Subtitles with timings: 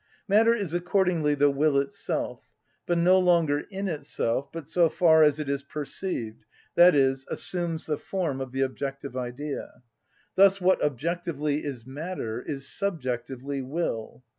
[0.27, 2.55] Matter is accordingly the will itself,
[2.87, 7.99] but no longer in itself, but so far as it is perceived, i.e., assumes the
[7.99, 9.83] form of the objective idea.
[10.33, 14.23] Thus what objectively is matter is subjectively will.